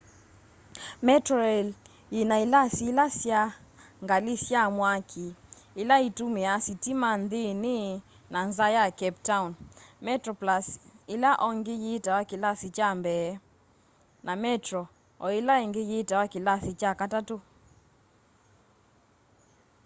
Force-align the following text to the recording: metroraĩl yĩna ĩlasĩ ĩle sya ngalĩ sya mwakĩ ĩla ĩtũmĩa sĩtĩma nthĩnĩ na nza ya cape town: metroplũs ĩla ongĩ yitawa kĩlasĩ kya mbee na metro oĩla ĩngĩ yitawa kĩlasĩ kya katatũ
metroraĩl 1.05 1.67
yĩna 2.15 2.35
ĩlasĩ 2.45 2.83
ĩle 2.91 3.05
sya 3.19 3.41
ngalĩ 4.05 4.35
sya 4.45 4.61
mwakĩ 4.77 5.27
ĩla 5.81 5.95
ĩtũmĩa 6.07 6.51
sĩtĩma 6.65 7.09
nthĩnĩ 7.23 7.77
na 8.33 8.39
nza 8.49 8.67
ya 8.75 8.83
cape 8.99 9.21
town: 9.29 9.49
metroplũs 10.05 10.65
ĩla 11.13 11.31
ongĩ 11.47 11.73
yitawa 11.83 12.21
kĩlasĩ 12.29 12.67
kya 12.77 12.89
mbee 12.99 13.27
na 14.25 14.33
metro 14.43 14.81
oĩla 15.25 15.53
ĩngĩ 15.65 15.81
yitawa 15.91 16.25
kĩlasĩ 16.33 16.71
kya 16.79 16.91
katatũ 16.99 17.37